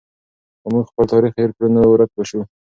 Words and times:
که 0.61 0.67
موږ 0.73 0.85
خپل 0.91 1.05
تاریخ 1.13 1.33
هېر 1.39 1.49
کړو 1.55 1.67
نو 1.75 1.81
ورک 1.91 2.09
به 2.15 2.23
سو. 2.29 2.39